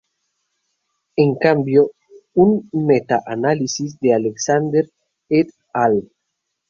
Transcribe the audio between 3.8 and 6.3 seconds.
de Alexander et al.